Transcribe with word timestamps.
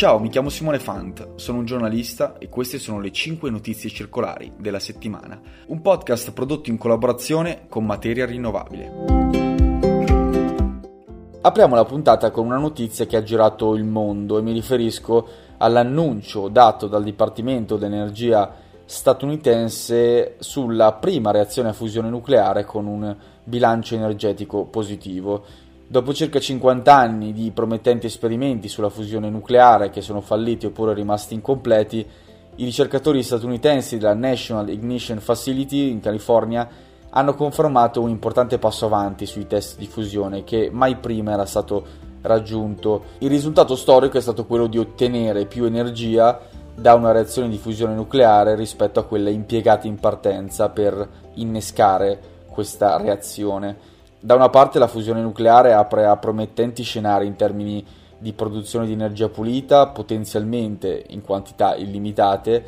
Ciao, 0.00 0.18
mi 0.18 0.30
chiamo 0.30 0.48
Simone 0.48 0.78
Fant, 0.78 1.34
sono 1.34 1.58
un 1.58 1.66
giornalista 1.66 2.38
e 2.38 2.48
queste 2.48 2.78
sono 2.78 3.00
le 3.00 3.12
5 3.12 3.50
notizie 3.50 3.90
circolari 3.90 4.50
della 4.56 4.78
settimana, 4.78 5.38
un 5.66 5.82
podcast 5.82 6.32
prodotto 6.32 6.70
in 6.70 6.78
collaborazione 6.78 7.66
con 7.68 7.84
Materia 7.84 8.24
Rinnovabile. 8.24 8.90
Apriamo 11.42 11.74
la 11.74 11.84
puntata 11.84 12.30
con 12.30 12.46
una 12.46 12.56
notizia 12.56 13.04
che 13.04 13.18
ha 13.18 13.22
girato 13.22 13.74
il 13.74 13.84
mondo 13.84 14.38
e 14.38 14.40
mi 14.40 14.52
riferisco 14.52 15.28
all'annuncio 15.58 16.48
dato 16.48 16.86
dal 16.86 17.04
Dipartimento 17.04 17.76
d'Energia 17.76 18.54
statunitense 18.86 20.36
sulla 20.38 20.94
prima 20.94 21.30
reazione 21.30 21.68
a 21.68 21.74
fusione 21.74 22.08
nucleare 22.08 22.64
con 22.64 22.86
un 22.86 23.14
bilancio 23.44 23.96
energetico 23.96 24.64
positivo. 24.64 25.44
Dopo 25.90 26.14
circa 26.14 26.38
50 26.38 26.94
anni 26.94 27.32
di 27.32 27.50
promettenti 27.50 28.06
esperimenti 28.06 28.68
sulla 28.68 28.90
fusione 28.90 29.28
nucleare 29.28 29.90
che 29.90 30.02
sono 30.02 30.20
falliti 30.20 30.66
oppure 30.66 30.94
rimasti 30.94 31.34
incompleti, 31.34 32.06
i 32.54 32.64
ricercatori 32.64 33.24
statunitensi 33.24 33.98
della 33.98 34.14
National 34.14 34.68
Ignition 34.68 35.18
Facility 35.18 35.90
in 35.90 35.98
California 35.98 36.68
hanno 37.10 37.34
confermato 37.34 38.00
un 38.00 38.08
importante 38.08 38.60
passo 38.60 38.86
avanti 38.86 39.26
sui 39.26 39.48
test 39.48 39.78
di 39.78 39.88
fusione 39.88 40.44
che 40.44 40.70
mai 40.70 40.94
prima 40.94 41.32
era 41.32 41.44
stato 41.44 41.84
raggiunto. 42.20 43.06
Il 43.18 43.28
risultato 43.28 43.74
storico 43.74 44.16
è 44.16 44.20
stato 44.20 44.46
quello 44.46 44.68
di 44.68 44.78
ottenere 44.78 45.46
più 45.46 45.64
energia 45.64 46.38
da 46.72 46.94
una 46.94 47.10
reazione 47.10 47.48
di 47.48 47.58
fusione 47.58 47.94
nucleare 47.94 48.54
rispetto 48.54 49.00
a 49.00 49.04
quella 49.04 49.30
impiegata 49.30 49.88
in 49.88 49.96
partenza 49.96 50.68
per 50.68 51.08
innescare 51.34 52.20
questa 52.46 52.96
reazione. 52.96 53.98
Da 54.22 54.34
una 54.34 54.50
parte 54.50 54.78
la 54.78 54.86
fusione 54.86 55.22
nucleare 55.22 55.72
apre 55.72 56.04
a 56.04 56.14
promettenti 56.18 56.82
scenari 56.82 57.26
in 57.26 57.36
termini 57.36 57.82
di 58.18 58.34
produzione 58.34 58.84
di 58.84 58.92
energia 58.92 59.30
pulita, 59.30 59.86
potenzialmente 59.86 61.06
in 61.08 61.22
quantità 61.22 61.74
illimitate, 61.74 62.64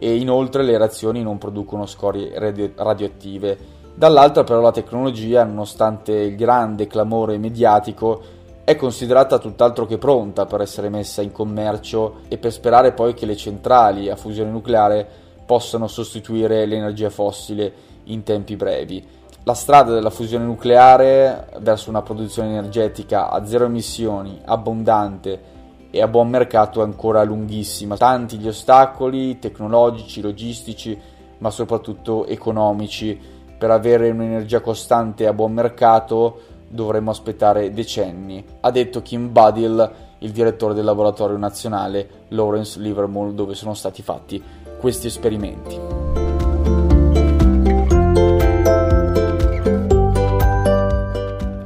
e 0.00 0.16
inoltre 0.16 0.64
le 0.64 0.76
reazioni 0.76 1.22
non 1.22 1.38
producono 1.38 1.86
scorie 1.86 2.36
radio- 2.36 2.72
radioattive. 2.74 3.76
Dall'altra 3.94 4.42
però 4.42 4.60
la 4.60 4.72
tecnologia, 4.72 5.44
nonostante 5.44 6.10
il 6.14 6.34
grande 6.34 6.88
clamore 6.88 7.38
mediatico, 7.38 8.20
è 8.64 8.74
considerata 8.74 9.38
tutt'altro 9.38 9.86
che 9.86 9.98
pronta 9.98 10.46
per 10.46 10.62
essere 10.62 10.88
messa 10.88 11.22
in 11.22 11.30
commercio 11.30 12.22
e 12.26 12.38
per 12.38 12.50
sperare 12.50 12.90
poi 12.90 13.14
che 13.14 13.24
le 13.24 13.36
centrali 13.36 14.10
a 14.10 14.16
fusione 14.16 14.50
nucleare 14.50 15.08
possano 15.46 15.86
sostituire 15.86 16.66
l'energia 16.66 17.08
fossile 17.08 17.72
in 18.06 18.24
tempi 18.24 18.56
brevi 18.56 19.16
la 19.44 19.54
strada 19.54 19.92
della 19.92 20.10
fusione 20.10 20.44
nucleare 20.44 21.48
verso 21.60 21.88
una 21.90 22.02
produzione 22.02 22.50
energetica 22.50 23.30
a 23.30 23.46
zero 23.46 23.64
emissioni, 23.64 24.40
abbondante 24.44 25.56
e 25.90 26.02
a 26.02 26.08
buon 26.08 26.28
mercato 26.28 26.80
è 26.80 26.84
ancora 26.84 27.22
lunghissima. 27.22 27.96
Tanti 27.96 28.36
gli 28.38 28.48
ostacoli 28.48 29.38
tecnologici, 29.38 30.20
logistici, 30.20 30.98
ma 31.38 31.50
soprattutto 31.50 32.26
economici. 32.26 33.36
Per 33.58 33.70
avere 33.70 34.10
un'energia 34.10 34.60
costante 34.60 35.26
a 35.26 35.32
buon 35.32 35.52
mercato 35.52 36.40
dovremmo 36.68 37.10
aspettare 37.10 37.72
decenni, 37.72 38.44
ha 38.60 38.70
detto 38.70 39.02
Kim 39.02 39.32
Badil, 39.32 39.90
il 40.18 40.30
direttore 40.32 40.74
del 40.74 40.84
laboratorio 40.84 41.36
nazionale 41.36 42.26
Lawrence 42.28 42.78
Livermore, 42.78 43.34
dove 43.34 43.54
sono 43.54 43.74
stati 43.74 44.02
fatti 44.02 44.42
questi 44.78 45.06
esperimenti. 45.06 46.07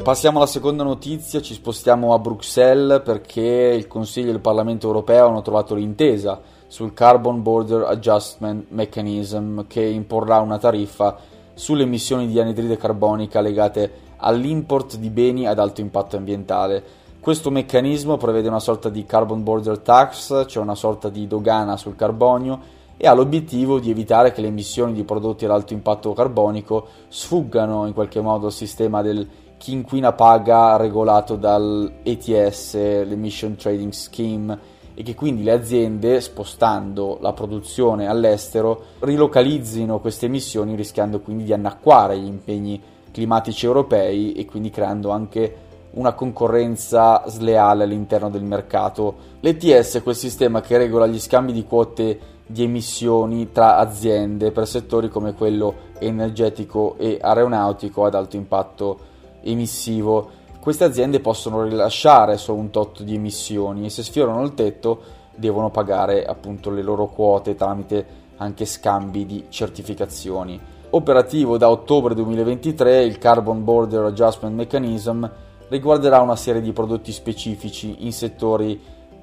Passiamo 0.03 0.39
alla 0.39 0.49
seconda 0.49 0.83
notizia, 0.83 1.41
ci 1.41 1.55
spostiamo 1.55 2.13
a 2.13 2.19
Bruxelles 2.19 3.03
perché 3.05 3.41
il 3.41 3.87
Consiglio 3.87 4.31
e 4.31 4.33
il 4.33 4.41
Parlamento 4.41 4.89
europeo 4.89 5.29
hanno 5.29 5.43
trovato 5.43 5.77
l'intesa 5.77 6.41
sul 6.67 6.93
Carbon 6.93 7.41
Border 7.41 7.83
Adjustment 7.83 8.67
Mechanism 8.71 9.61
che 9.69 9.81
imporrà 9.81 10.41
una 10.41 10.59
tariffa 10.59 11.17
sulle 11.55 11.85
emissioni 11.85 12.27
di 12.27 12.41
anidride 12.41 12.77
carbonica 12.77 13.41
legate 13.41 13.93
all'import 14.17 14.97
di 14.97 15.09
beni 15.09 15.47
ad 15.47 15.61
alto 15.61 15.81
impatto 15.81 16.17
ambientale. 16.17 16.83
Questo 17.21 17.53
meccanismo 17.53 18.17
prevede 18.17 18.49
una 18.49 18.59
sorta 18.59 18.89
di 18.89 19.07
carbon 19.07 19.45
border 19.45 19.79
tax, 19.79 20.47
cioè 20.49 20.65
una 20.65 20.75
sorta 20.75 21.11
di 21.11 21.29
dogana 21.29 21.77
sul 21.77 21.95
carbonio, 21.95 22.59
e 22.97 23.07
ha 23.07 23.15
l'obiettivo 23.15 23.79
di 23.79 23.91
evitare 23.91 24.33
che 24.33 24.41
le 24.41 24.49
emissioni 24.49 24.93
di 24.93 25.05
prodotti 25.05 25.45
ad 25.45 25.53
alto 25.53 25.73
impatto 25.73 26.13
carbonico 26.13 26.89
sfuggano 27.07 27.87
in 27.87 27.95
qualche 27.95 28.21
modo 28.21 28.47
al 28.47 28.53
sistema 28.53 29.01
del 29.01 29.27
chi 29.63 29.71
inquina 29.71 30.13
paga 30.13 30.77
regolato 30.77 31.37
dall'ETS, 31.37 32.75
l'Emission 33.05 33.55
Trading 33.55 33.93
Scheme, 33.93 34.59
e 34.93 35.05
che 35.05 35.15
quindi 35.15 35.45
le 35.45 35.53
aziende, 35.53 36.21
spostando 36.21 37.19
la 37.21 37.33
produzione 37.33 38.09
all'estero, 38.09 38.87
rilocalizzino 38.99 40.01
queste 40.01 40.27
emissioni 40.27 40.75
rischiando 40.75 41.21
quindi 41.21 41.45
di 41.45 41.53
annacquare 41.53 42.19
gli 42.19 42.27
impegni 42.27 42.83
climatici 43.13 43.65
europei 43.65 44.33
e 44.33 44.47
quindi 44.47 44.71
creando 44.71 45.11
anche 45.11 45.57
una 45.93 46.13
concorrenza 46.15 47.23
sleale 47.29 47.85
all'interno 47.85 48.31
del 48.31 48.43
mercato. 48.43 49.15
L'ETS 49.39 49.99
è 49.99 50.03
quel 50.03 50.17
sistema 50.17 50.61
che 50.61 50.77
regola 50.77 51.07
gli 51.07 51.21
scambi 51.21 51.53
di 51.53 51.65
quote 51.65 52.19
di 52.45 52.65
emissioni 52.65 53.53
tra 53.53 53.77
aziende 53.77 54.51
per 54.51 54.67
settori 54.67 55.09
come 55.09 55.35
quello 55.35 55.91
energetico 56.01 56.97
e 56.99 57.19
aeronautico 57.23 58.05
ad 58.05 58.17
alto 58.17 58.35
impatto 58.35 59.11
emissivo, 59.43 60.31
queste 60.61 60.85
aziende 60.85 61.21
possono 61.21 61.65
rilasciare 61.65 62.37
solo 62.39 62.61
un 62.61 62.71
tot 62.71 63.03
di 63.03 63.15
emissioni 63.15 63.85
e 63.85 63.91
se 63.91 64.03
sfiorano 64.03 64.43
il 64.43 64.55
tetto 64.55 65.01
devono 65.35 65.71
pagare 65.71 66.25
appunto 66.25 66.71
le 66.71 66.83
loro 66.83 67.09
quote 67.09 67.55
tramite 67.55 68.21
anche 68.37 68.65
scambi 68.65 69.27
di 69.27 69.47
certificazioni. 69.49 70.61
Operativo 70.91 71.57
da 71.57 71.71
ottobre 71.71 72.15
2023, 72.15 73.03
il 73.03 73.19
Carbon 73.19 73.65
Border 73.65 74.05
Adjustment 74.05 74.55
Mechanism 74.55 75.27
riguarderà 75.69 76.21
una 76.21 76.37
serie 76.37 76.61
di 76.61 76.73
prodotti 76.73 77.13
specifici 77.13 78.05
in 78.05 78.13
settori, 78.13 78.79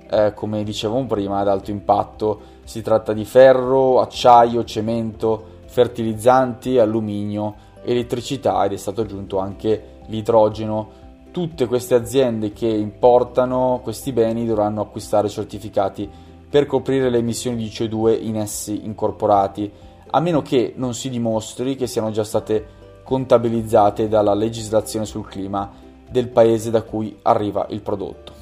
eh, 0.09 0.33
come 0.33 0.63
dicevamo 0.63 1.05
prima, 1.05 1.39
ad 1.39 1.47
alto 1.47 1.69
impatto. 1.69 2.41
Si 2.63 2.81
tratta 2.81 3.13
di 3.13 3.23
ferro, 3.23 3.99
acciaio, 3.99 4.63
cemento, 4.63 5.57
fertilizzanti, 5.67 6.79
alluminio, 6.79 7.55
elettricità 7.83 8.63
ed 8.65 8.73
è 8.73 8.77
stato 8.77 9.01
aggiunto 9.01 9.39
anche 9.39 9.97
l'idrogeno, 10.07 11.07
tutte 11.31 11.67
queste 11.67 11.95
aziende 11.95 12.53
che 12.53 12.67
importano 12.67 13.79
questi 13.83 14.11
beni 14.11 14.45
dovranno 14.45 14.81
acquistare 14.81 15.29
certificati 15.29 16.09
per 16.49 16.65
coprire 16.65 17.09
le 17.09 17.19
emissioni 17.19 17.57
di 17.57 17.67
CO2 17.67 18.23
in 18.23 18.37
essi 18.37 18.85
incorporati, 18.85 19.71
a 20.11 20.19
meno 20.19 20.41
che 20.41 20.73
non 20.75 20.93
si 20.95 21.09
dimostri 21.09 21.75
che 21.75 21.85
siano 21.85 22.09
già 22.09 22.23
state 22.23 22.77
contabilizzate 23.03 24.07
dalla 24.07 24.33
legislazione 24.33 25.05
sul 25.05 25.27
clima 25.27 25.71
del 26.09 26.29
paese 26.29 26.71
da 26.71 26.81
cui 26.81 27.15
arriva 27.21 27.67
il 27.69 27.81
prodotto. 27.81 28.38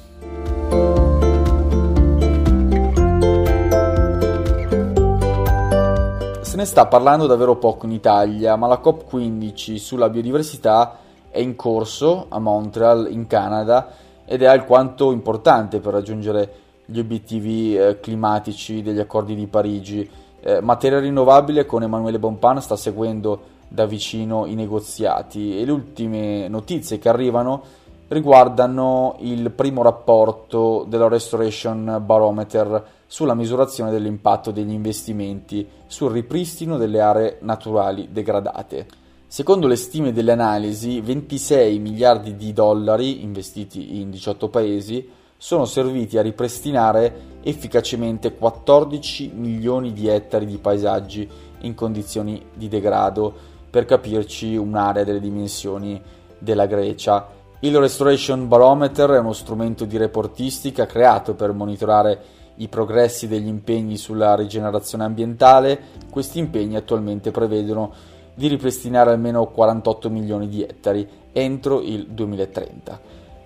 Ne 6.58 6.64
sta 6.64 6.86
parlando 6.86 7.28
davvero 7.28 7.54
poco 7.54 7.86
in 7.86 7.92
Italia, 7.92 8.56
ma 8.56 8.66
la 8.66 8.80
COP15 8.82 9.76
sulla 9.76 10.08
biodiversità 10.08 10.96
è 11.30 11.38
in 11.38 11.54
corso 11.54 12.26
a 12.30 12.40
Montreal, 12.40 13.06
in 13.12 13.28
Canada, 13.28 13.92
ed 14.24 14.42
è 14.42 14.46
alquanto 14.46 15.12
importante 15.12 15.78
per 15.78 15.92
raggiungere 15.92 16.52
gli 16.84 16.98
obiettivi 16.98 17.76
eh, 17.76 18.00
climatici 18.00 18.82
degli 18.82 18.98
accordi 18.98 19.36
di 19.36 19.46
Parigi. 19.46 20.10
Eh, 20.40 20.60
materia 20.60 20.98
rinnovabile 20.98 21.64
con 21.64 21.84
Emanuele 21.84 22.18
Bonpan 22.18 22.60
sta 22.60 22.74
seguendo 22.74 23.40
da 23.68 23.86
vicino 23.86 24.44
i 24.44 24.56
negoziati 24.56 25.60
e 25.60 25.64
le 25.64 25.70
ultime 25.70 26.48
notizie 26.48 26.98
che 26.98 27.08
arrivano 27.08 27.62
riguardano 28.08 29.14
il 29.20 29.52
primo 29.52 29.82
rapporto 29.82 30.84
della 30.88 31.06
Restoration 31.06 32.02
Barometer 32.04 32.96
sulla 33.08 33.34
misurazione 33.34 33.90
dell'impatto 33.90 34.50
degli 34.50 34.70
investimenti 34.70 35.66
sul 35.86 36.12
ripristino 36.12 36.76
delle 36.76 37.00
aree 37.00 37.38
naturali 37.40 38.10
degradate. 38.12 38.86
Secondo 39.26 39.66
le 39.66 39.76
stime 39.76 40.12
delle 40.12 40.32
analisi, 40.32 41.00
26 41.00 41.78
miliardi 41.78 42.36
di 42.36 42.52
dollari 42.52 43.22
investiti 43.22 43.98
in 44.00 44.10
18 44.10 44.48
paesi 44.48 45.08
sono 45.36 45.64
serviti 45.64 46.18
a 46.18 46.22
ripristinare 46.22 47.38
efficacemente 47.42 48.34
14 48.34 49.32
milioni 49.34 49.92
di 49.92 50.06
ettari 50.08 50.46
di 50.46 50.58
paesaggi 50.58 51.28
in 51.60 51.74
condizioni 51.74 52.44
di 52.54 52.68
degrado, 52.68 53.56
per 53.70 53.84
capirci 53.84 54.56
un'area 54.56 55.04
delle 55.04 55.20
dimensioni 55.20 56.00
della 56.38 56.66
Grecia. 56.66 57.28
Il 57.60 57.76
Restoration 57.76 58.48
Barometer 58.48 59.10
è 59.10 59.18
uno 59.18 59.32
strumento 59.32 59.84
di 59.84 59.96
reportistica 59.96 60.86
creato 60.86 61.34
per 61.34 61.52
monitorare 61.52 62.36
i 62.58 62.68
progressi 62.68 63.26
degli 63.26 63.46
impegni 63.46 63.96
sulla 63.96 64.34
rigenerazione 64.34 65.04
ambientale. 65.04 65.80
Questi 66.10 66.38
impegni 66.38 66.76
attualmente 66.76 67.30
prevedono 67.30 67.92
di 68.34 68.46
ripristinare 68.46 69.10
almeno 69.10 69.46
48 69.46 70.10
milioni 70.10 70.48
di 70.48 70.62
ettari 70.62 71.08
entro 71.32 71.80
il 71.80 72.06
2030. 72.06 73.00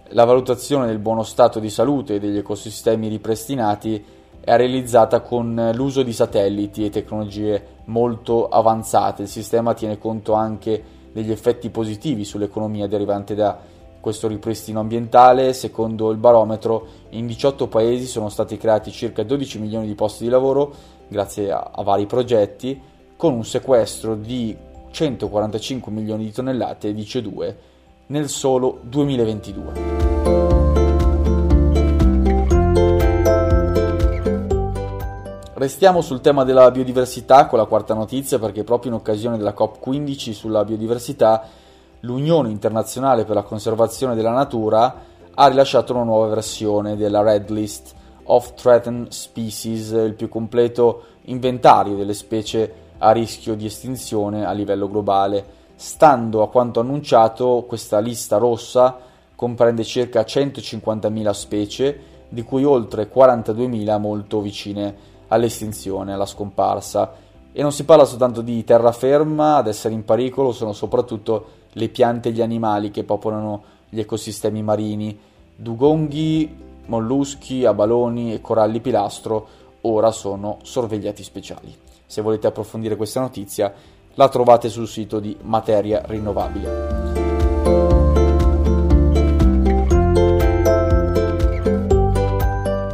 La 0.08 0.24
valutazione 0.24 0.86
del 0.86 0.98
buono 0.98 1.22
stato 1.22 1.58
di 1.58 1.70
salute 1.70 2.20
degli 2.20 2.36
ecosistemi 2.36 3.08
ripristinati 3.08 4.04
è 4.40 4.56
realizzata 4.56 5.20
con 5.20 5.70
l'uso 5.74 6.02
di 6.02 6.12
satelliti 6.12 6.84
e 6.84 6.90
tecnologie 6.90 7.64
molto 7.84 8.48
avanzate. 8.48 9.22
Il 9.22 9.28
sistema 9.28 9.72
tiene 9.72 9.98
conto 9.98 10.34
anche 10.34 10.82
degli 11.12 11.30
effetti 11.30 11.70
positivi 11.70 12.24
sull'economia 12.24 12.86
derivanti 12.86 13.34
da 13.34 13.58
questo 14.02 14.26
ripristino 14.26 14.80
ambientale. 14.80 15.52
Secondo 15.54 16.10
il 16.10 16.18
barometro, 16.18 16.86
in 17.10 17.26
18 17.26 17.68
paesi 17.68 18.06
sono 18.06 18.28
stati 18.28 18.58
creati 18.58 18.90
circa 18.90 19.22
12 19.22 19.60
milioni 19.60 19.86
di 19.86 19.94
posti 19.94 20.24
di 20.24 20.30
lavoro 20.30 20.74
grazie 21.06 21.52
a, 21.52 21.70
a 21.72 21.82
vari 21.82 22.06
progetti, 22.06 22.78
con 23.16 23.32
un 23.32 23.44
sequestro 23.44 24.16
di 24.16 24.54
145 24.90 25.92
milioni 25.92 26.24
di 26.24 26.32
tonnellate 26.32 26.92
di 26.92 27.02
CO2 27.02 27.54
nel 28.06 28.28
solo 28.28 28.80
2022. 28.82 30.00
Restiamo 35.54 36.00
sul 36.00 36.20
tema 36.20 36.42
della 36.42 36.72
biodiversità 36.72 37.46
con 37.46 37.56
la 37.56 37.66
quarta 37.66 37.94
notizia 37.94 38.40
perché 38.40 38.64
proprio 38.64 38.90
in 38.90 38.96
occasione 38.96 39.36
della 39.36 39.54
COP15 39.56 40.32
sulla 40.32 40.64
biodiversità 40.64 41.46
l'Unione 42.02 42.50
Internazionale 42.50 43.24
per 43.24 43.34
la 43.34 43.42
Conservazione 43.42 44.14
della 44.14 44.32
Natura 44.32 44.94
ha 45.34 45.46
rilasciato 45.46 45.92
una 45.92 46.04
nuova 46.04 46.26
versione 46.26 46.96
della 46.96 47.22
Red 47.22 47.50
List 47.50 47.94
of 48.24 48.54
Threatened 48.54 49.08
Species, 49.08 49.90
il 49.90 50.14
più 50.14 50.28
completo 50.28 51.04
inventario 51.22 51.96
delle 51.96 52.14
specie 52.14 52.74
a 52.98 53.10
rischio 53.12 53.54
di 53.54 53.66
estinzione 53.66 54.44
a 54.44 54.52
livello 54.52 54.88
globale. 54.88 55.60
Stando 55.74 56.42
a 56.42 56.48
quanto 56.48 56.80
annunciato, 56.80 57.64
questa 57.66 57.98
lista 57.98 58.36
rossa 58.36 58.98
comprende 59.34 59.84
circa 59.84 60.22
150.000 60.22 61.30
specie, 61.30 62.00
di 62.28 62.42
cui 62.42 62.64
oltre 62.64 63.10
42.000 63.12 63.98
molto 63.98 64.40
vicine 64.40 64.94
all'estinzione, 65.28 66.12
alla 66.12 66.26
scomparsa. 66.26 67.12
E 67.52 67.62
non 67.62 67.72
si 67.72 67.84
parla 67.84 68.04
soltanto 68.04 68.40
di 68.40 68.62
terraferma 68.64 69.56
ad 69.56 69.66
essere 69.66 69.94
in 69.94 70.04
pericolo, 70.04 70.52
sono 70.52 70.72
soprattutto 70.72 71.60
le 71.72 71.88
piante 71.88 72.28
e 72.28 72.32
gli 72.32 72.42
animali 72.42 72.90
che 72.90 73.04
popolano 73.04 73.62
gli 73.88 74.00
ecosistemi 74.00 74.62
marini. 74.62 75.18
Dugonghi, 75.54 76.56
molluschi, 76.86 77.64
abaloni 77.64 78.34
e 78.34 78.40
coralli 78.40 78.80
pilastro 78.80 79.60
ora 79.82 80.10
sono 80.10 80.58
sorvegliati 80.62 81.22
speciali. 81.22 81.74
Se 82.06 82.20
volete 82.20 82.46
approfondire 82.46 82.96
questa 82.96 83.20
notizia, 83.20 83.72
la 84.14 84.28
trovate 84.28 84.68
sul 84.68 84.86
sito 84.86 85.18
di 85.20 85.36
Materia 85.42 86.02
Rinnovabile. 86.04 87.00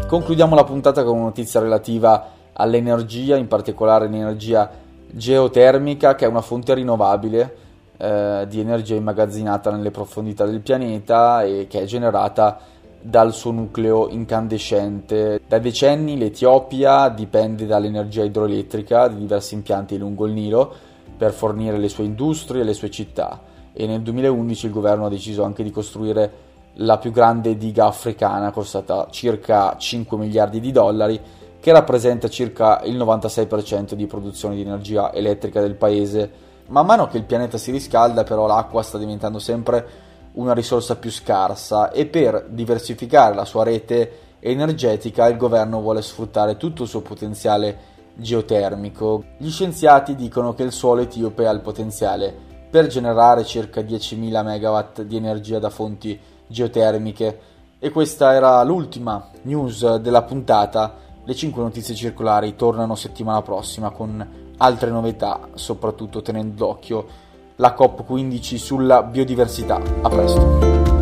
Concludiamo 0.06 0.54
la 0.54 0.64
puntata 0.64 1.04
con 1.04 1.16
una 1.16 1.24
notizia 1.24 1.60
relativa 1.60 2.30
all'energia, 2.52 3.36
in 3.36 3.46
particolare 3.46 4.08
l'energia 4.08 4.70
geotermica, 5.10 6.14
che 6.14 6.24
è 6.24 6.28
una 6.28 6.40
fonte 6.40 6.74
rinnovabile 6.74 7.66
eh, 7.98 8.46
di 8.48 8.60
energia 8.60 8.94
immagazzinata 8.94 9.70
nelle 9.70 9.90
profondità 9.90 10.46
del 10.46 10.60
pianeta 10.60 11.42
e 11.42 11.66
che 11.68 11.82
è 11.82 11.84
generata 11.84 12.58
dal 13.00 13.34
suo 13.34 13.50
nucleo 13.50 14.08
incandescente. 14.08 15.40
Da 15.46 15.58
decenni 15.58 16.16
l'Etiopia 16.16 17.10
dipende 17.10 17.66
dall'energia 17.66 18.24
idroelettrica 18.24 19.08
di 19.08 19.18
diversi 19.18 19.54
impianti 19.54 19.98
lungo 19.98 20.26
il 20.26 20.32
Nilo 20.32 20.74
per 21.16 21.32
fornire 21.32 21.78
le 21.78 21.88
sue 21.88 22.04
industrie 22.04 22.62
e 22.62 22.64
le 22.64 22.74
sue 22.74 22.90
città 22.90 23.42
e 23.80 23.86
nel 23.86 24.02
2011 24.02 24.66
il 24.66 24.72
governo 24.72 25.06
ha 25.06 25.08
deciso 25.08 25.44
anche 25.44 25.62
di 25.62 25.70
costruire 25.70 26.46
la 26.80 26.98
più 26.98 27.12
grande 27.12 27.56
diga 27.56 27.86
africana, 27.86 28.50
costata 28.50 29.06
circa 29.08 29.76
5 29.76 30.18
miliardi 30.18 30.58
di 30.58 30.72
dollari, 30.72 31.20
che 31.60 31.70
rappresenta 31.72 32.28
circa 32.28 32.80
il 32.82 32.96
96% 32.96 33.94
di 33.94 34.06
produzione 34.06 34.56
di 34.56 34.62
energia 34.62 35.12
elettrica 35.12 35.60
del 35.60 35.76
paese. 35.76 36.46
Man 36.68 36.84
mano 36.84 37.06
che 37.06 37.16
il 37.16 37.24
pianeta 37.24 37.56
si 37.56 37.70
riscalda, 37.70 38.24
però, 38.24 38.46
l'acqua 38.46 38.82
sta 38.82 38.98
diventando 38.98 39.38
sempre 39.38 40.06
una 40.32 40.52
risorsa 40.52 40.96
più 40.96 41.10
scarsa 41.10 41.90
e 41.90 42.06
per 42.06 42.46
diversificare 42.48 43.34
la 43.34 43.44
sua 43.44 43.64
rete 43.64 44.26
energetica 44.40 45.26
il 45.26 45.36
governo 45.36 45.80
vuole 45.80 46.02
sfruttare 46.02 46.56
tutto 46.56 46.82
il 46.82 46.88
suo 46.88 47.00
potenziale 47.00 47.96
geotermico. 48.14 49.24
Gli 49.38 49.50
scienziati 49.50 50.14
dicono 50.14 50.54
che 50.54 50.62
il 50.62 50.72
suolo 50.72 51.00
etiope 51.00 51.46
ha 51.46 51.50
il 51.50 51.60
potenziale 51.60 52.34
per 52.70 52.86
generare 52.86 53.44
circa 53.44 53.80
10.000 53.80 54.44
MW 54.44 55.02
di 55.04 55.16
energia 55.16 55.58
da 55.58 55.70
fonti 55.70 56.18
geotermiche. 56.46 57.40
E 57.78 57.90
questa 57.90 58.34
era 58.34 58.62
l'ultima 58.62 59.30
news 59.42 59.96
della 59.96 60.22
puntata. 60.22 60.96
Le 61.24 61.34
5 61.34 61.62
notizie 61.62 61.94
circolari 61.94 62.56
tornano 62.56 62.94
settimana 62.94 63.40
prossima 63.40 63.90
con 63.90 64.47
altre 64.58 64.90
novità, 64.90 65.48
soprattutto 65.54 66.22
tenendo 66.22 66.66
d'occhio 66.66 67.06
la 67.56 67.74
COP15 67.78 68.56
sulla 68.56 69.02
biodiversità. 69.02 69.80
A 70.02 70.08
presto! 70.08 70.97